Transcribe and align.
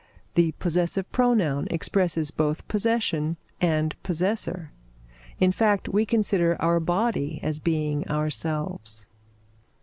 The 0.33 0.53
possessive 0.53 1.11
pronoun 1.11 1.67
expresses 1.69 2.31
both 2.31 2.67
possession 2.67 3.37
and 3.61 3.93
possessor. 4.01 4.71
In 5.39 5.51
fact, 5.51 5.89
we 5.89 6.07
consider 6.07 6.59
our 6.59 6.79
body 6.79 7.39
as 7.43 7.59
being 7.59 8.07
ourselves. 8.09 9.05